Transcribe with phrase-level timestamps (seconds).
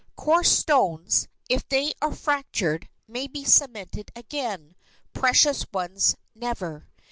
[0.15, 4.73] Coarse stones, if they are fractured, may be cemented again;
[5.13, 6.89] precious ones never.